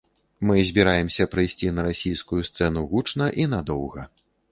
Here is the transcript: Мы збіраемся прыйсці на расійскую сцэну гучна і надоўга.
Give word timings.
Мы 0.51 0.55
збіраемся 0.69 1.27
прыйсці 1.33 1.69
на 1.79 1.85
расійскую 1.87 2.41
сцэну 2.49 2.81
гучна 2.95 3.29
і 3.45 3.47
надоўга. 3.53 4.07